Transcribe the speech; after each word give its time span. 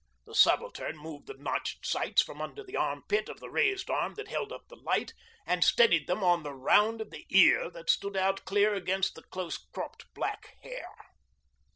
The 0.25 0.33
Subaltern 0.33 0.97
moved 0.97 1.27
the 1.27 1.35
notched 1.35 1.85
sights 1.85 2.23
from 2.23 2.41
under 2.41 2.63
the 2.63 2.75
armpit 2.75 3.29
of 3.29 3.39
the 3.39 3.51
raised 3.51 3.87
arm 3.87 4.15
that 4.15 4.29
held 4.29 4.51
up 4.51 4.67
the 4.67 4.75
light, 4.77 5.13
and 5.45 5.63
steadied 5.63 6.07
them 6.07 6.23
on 6.23 6.41
the 6.41 6.55
round 6.55 7.01
of 7.01 7.11
the 7.11 7.27
ear 7.29 7.69
that 7.69 7.87
stood 7.91 8.17
out 8.17 8.43
clear 8.43 8.73
against 8.73 9.13
the 9.13 9.21
close 9.21 9.59
cropped 9.59 10.11
black 10.15 10.55
hair. 10.63 10.89